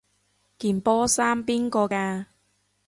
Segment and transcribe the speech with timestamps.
[0.57, 2.25] 件波衫邊個㗎？